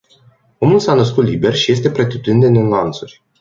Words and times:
Omul 0.59 0.79
s-a 0.79 0.93
născut 0.93 1.23
liber 1.25 1.55
și 1.55 1.71
este 1.71 1.91
pretutindeni 1.91 2.59
în 2.59 2.67
lanțuri. 2.67 3.23